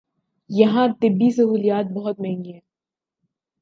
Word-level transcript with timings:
یہاں 0.49 0.87
طبی 1.01 1.31
سہولیات 1.31 1.91
بہت 1.93 2.19
مہنگی 2.19 2.53
ہیں 2.53 2.59